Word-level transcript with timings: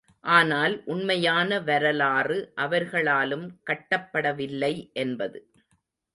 ஆனால் 0.29 0.83
உண்மையான 0.85 1.59
வரலாறு, 1.59 2.37
அவர்களாலும் 2.55 3.45
கட்டப்படவில்லை 3.69 4.73
என்பது. 4.95 5.39